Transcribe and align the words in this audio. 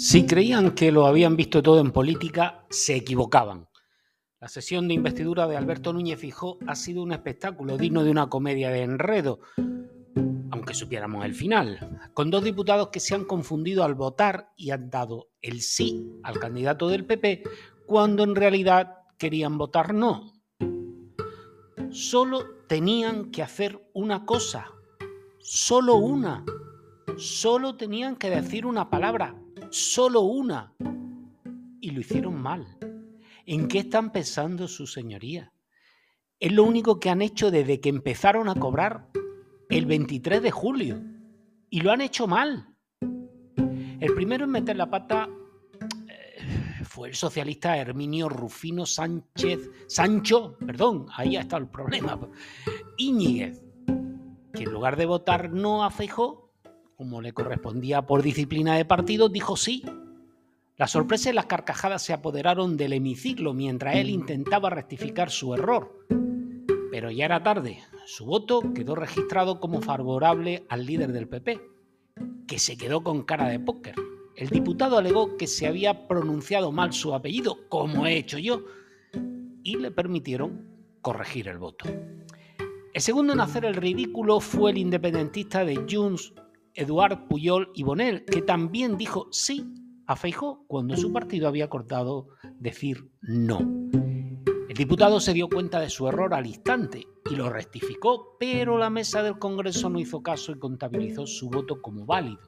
Si 0.00 0.26
creían 0.26 0.76
que 0.76 0.92
lo 0.92 1.06
habían 1.06 1.34
visto 1.34 1.60
todo 1.60 1.80
en 1.80 1.90
política, 1.90 2.64
se 2.70 2.94
equivocaban. 2.94 3.68
La 4.38 4.46
sesión 4.46 4.86
de 4.86 4.94
investidura 4.94 5.48
de 5.48 5.56
Alberto 5.56 5.92
Núñez 5.92 6.20
Fijó 6.20 6.56
ha 6.68 6.76
sido 6.76 7.02
un 7.02 7.10
espectáculo 7.10 7.76
digno 7.76 8.04
de 8.04 8.12
una 8.12 8.28
comedia 8.28 8.70
de 8.70 8.82
enredo, 8.82 9.40
aunque 10.52 10.74
supiéramos 10.74 11.24
el 11.24 11.34
final, 11.34 11.98
con 12.14 12.30
dos 12.30 12.44
diputados 12.44 12.90
que 12.90 13.00
se 13.00 13.16
han 13.16 13.24
confundido 13.24 13.82
al 13.82 13.96
votar 13.96 14.52
y 14.56 14.70
han 14.70 14.88
dado 14.88 15.30
el 15.42 15.62
sí 15.62 16.08
al 16.22 16.38
candidato 16.38 16.86
del 16.86 17.04
PP 17.04 17.42
cuando 17.84 18.22
en 18.22 18.36
realidad 18.36 18.98
querían 19.18 19.58
votar 19.58 19.94
no. 19.94 20.32
Solo 21.90 22.44
tenían 22.68 23.32
que 23.32 23.42
hacer 23.42 23.90
una 23.94 24.24
cosa, 24.24 24.70
solo 25.40 25.96
una. 25.96 26.44
Solo 27.16 27.74
tenían 27.74 28.14
que 28.14 28.30
decir 28.30 28.64
una 28.64 28.90
palabra, 28.90 29.34
solo 29.70 30.22
una. 30.22 30.74
Y 31.80 31.90
lo 31.90 32.00
hicieron 32.00 32.40
mal. 32.40 32.78
¿En 33.46 33.68
qué 33.68 33.80
están 33.80 34.12
pensando 34.12 34.68
su 34.68 34.86
señoría? 34.86 35.52
Es 36.40 36.52
lo 36.52 36.64
único 36.64 37.00
que 37.00 37.10
han 37.10 37.22
hecho 37.22 37.50
desde 37.50 37.80
que 37.80 37.88
empezaron 37.88 38.48
a 38.48 38.54
cobrar 38.54 39.08
el 39.70 39.86
23 39.86 40.42
de 40.42 40.50
julio. 40.50 41.02
Y 41.70 41.80
lo 41.80 41.92
han 41.92 42.00
hecho 42.00 42.26
mal. 42.26 42.74
El 44.00 44.14
primero 44.14 44.44
en 44.44 44.50
meter 44.50 44.76
la 44.76 44.88
pata 44.88 45.28
eh, 46.08 46.84
fue 46.84 47.08
el 47.08 47.14
socialista 47.14 47.76
Herminio 47.76 48.28
Rufino 48.28 48.86
Sánchez, 48.86 49.70
Sancho, 49.88 50.56
perdón, 50.64 51.06
ahí 51.16 51.36
ha 51.36 51.40
estado 51.40 51.62
el 51.62 51.68
problema, 51.68 52.18
Íñiguez, 52.96 53.60
que 54.54 54.62
en 54.62 54.72
lugar 54.72 54.96
de 54.96 55.06
votar 55.06 55.52
no 55.52 55.84
a 55.84 55.90
como 56.98 57.22
le 57.22 57.32
correspondía 57.32 58.02
por 58.02 58.22
disciplina 58.22 58.74
de 58.74 58.84
partido, 58.84 59.28
dijo 59.28 59.56
sí. 59.56 59.84
La 60.76 60.88
sorpresa 60.88 61.30
y 61.30 61.32
las 61.32 61.46
carcajadas 61.46 62.02
se 62.02 62.12
apoderaron 62.12 62.76
del 62.76 62.92
hemiciclo 62.92 63.54
mientras 63.54 63.94
él 63.94 64.10
intentaba 64.10 64.68
rectificar 64.68 65.30
su 65.30 65.54
error. 65.54 65.96
Pero 66.90 67.12
ya 67.12 67.26
era 67.26 67.44
tarde. 67.44 67.78
Su 68.04 68.26
voto 68.26 68.72
quedó 68.74 68.96
registrado 68.96 69.60
como 69.60 69.80
favorable 69.80 70.66
al 70.68 70.86
líder 70.86 71.12
del 71.12 71.28
PP, 71.28 71.60
que 72.48 72.58
se 72.58 72.76
quedó 72.76 73.04
con 73.04 73.22
cara 73.22 73.48
de 73.48 73.60
póker. 73.60 73.94
El 74.34 74.48
diputado 74.48 74.98
alegó 74.98 75.36
que 75.36 75.46
se 75.46 75.68
había 75.68 76.08
pronunciado 76.08 76.72
mal 76.72 76.92
su 76.92 77.14
apellido, 77.14 77.68
como 77.68 78.08
he 78.08 78.16
hecho 78.16 78.38
yo, 78.38 78.64
y 79.62 79.76
le 79.76 79.92
permitieron 79.92 80.66
corregir 81.00 81.46
el 81.46 81.58
voto. 81.58 81.84
El 82.92 83.00
segundo 83.00 83.34
en 83.34 83.40
hacer 83.40 83.64
el 83.64 83.74
ridículo 83.74 84.40
fue 84.40 84.72
el 84.72 84.78
independentista 84.78 85.64
de 85.64 85.76
Junts, 85.88 86.32
Eduard 86.78 87.26
Puyol 87.26 87.72
y 87.74 87.82
Bonel, 87.82 88.24
que 88.24 88.40
también 88.40 88.96
dijo 88.96 89.26
sí 89.32 89.66
a 90.06 90.14
Feijó 90.14 90.64
cuando 90.68 90.96
su 90.96 91.12
partido 91.12 91.48
había 91.48 91.68
cortado 91.68 92.28
decir 92.60 93.10
no. 93.20 93.58
El 94.68 94.76
diputado 94.76 95.18
se 95.18 95.32
dio 95.32 95.48
cuenta 95.48 95.80
de 95.80 95.90
su 95.90 96.06
error 96.06 96.32
al 96.34 96.46
instante 96.46 97.04
y 97.28 97.34
lo 97.34 97.50
rectificó, 97.50 98.36
pero 98.38 98.78
la 98.78 98.90
mesa 98.90 99.24
del 99.24 99.40
Congreso 99.40 99.90
no 99.90 99.98
hizo 99.98 100.22
caso 100.22 100.52
y 100.52 100.58
contabilizó 100.60 101.26
su 101.26 101.50
voto 101.50 101.82
como 101.82 102.06
válido. 102.06 102.40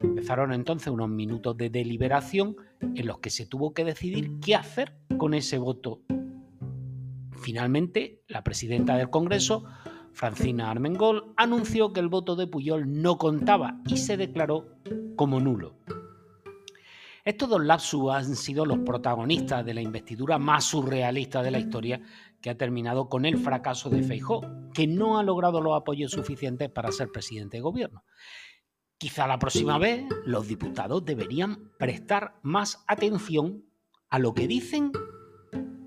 Empezaron 0.00 0.54
entonces 0.54 0.88
unos 0.88 1.10
minutos 1.10 1.56
de 1.58 1.68
deliberación 1.68 2.56
en 2.80 3.06
los 3.06 3.18
que 3.18 3.28
se 3.28 3.44
tuvo 3.46 3.74
que 3.74 3.84
decidir 3.84 4.40
qué 4.40 4.54
hacer 4.54 4.96
con 5.18 5.34
ese 5.34 5.58
voto. 5.58 6.00
Finalmente, 7.32 8.22
la 8.28 8.42
presidenta 8.42 8.96
del 8.96 9.10
Congreso 9.10 9.64
Francina 10.16 10.70
Armengol 10.70 11.34
anunció 11.36 11.92
que 11.92 12.00
el 12.00 12.08
voto 12.08 12.36
de 12.36 12.46
Puyol 12.46 13.02
no 13.02 13.18
contaba 13.18 13.82
y 13.86 13.98
se 13.98 14.16
declaró 14.16 14.66
como 15.14 15.40
nulo. 15.40 15.76
Estos 17.22 17.50
dos 17.50 17.62
lapsus 17.62 18.10
han 18.10 18.34
sido 18.34 18.64
los 18.64 18.78
protagonistas 18.78 19.62
de 19.66 19.74
la 19.74 19.82
investidura 19.82 20.38
más 20.38 20.64
surrealista 20.64 21.42
de 21.42 21.50
la 21.50 21.58
historia 21.58 22.00
que 22.40 22.48
ha 22.48 22.56
terminado 22.56 23.10
con 23.10 23.26
el 23.26 23.36
fracaso 23.36 23.90
de 23.90 24.02
Feijó, 24.02 24.40
que 24.72 24.86
no 24.86 25.18
ha 25.18 25.22
logrado 25.22 25.60
los 25.60 25.76
apoyos 25.76 26.12
suficientes 26.12 26.70
para 26.70 26.92
ser 26.92 27.12
presidente 27.12 27.58
de 27.58 27.62
gobierno. 27.62 28.02
Quizá 28.96 29.26
la 29.26 29.38
próxima 29.38 29.76
vez 29.76 30.06
los 30.24 30.48
diputados 30.48 31.04
deberían 31.04 31.72
prestar 31.78 32.36
más 32.40 32.82
atención 32.88 33.66
a 34.08 34.18
lo 34.18 34.32
que 34.32 34.48
dicen 34.48 34.92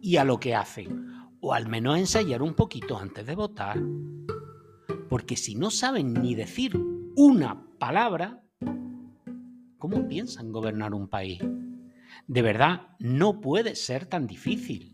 y 0.00 0.18
a 0.18 0.24
lo 0.24 0.38
que 0.38 0.54
hacen, 0.54 1.11
o 1.42 1.52
al 1.52 1.68
menos 1.68 1.98
ensayar 1.98 2.40
un 2.40 2.54
poquito 2.54 2.96
antes 2.96 3.26
de 3.26 3.34
votar. 3.34 3.78
Porque 5.10 5.36
si 5.36 5.56
no 5.56 5.70
saben 5.70 6.14
ni 6.14 6.34
decir 6.34 6.80
una 7.16 7.66
palabra, 7.78 8.42
¿cómo 9.76 10.06
piensan 10.08 10.52
gobernar 10.52 10.94
un 10.94 11.08
país? 11.08 11.40
De 12.28 12.42
verdad, 12.42 12.96
no 13.00 13.40
puede 13.40 13.74
ser 13.74 14.06
tan 14.06 14.28
difícil. 14.28 14.91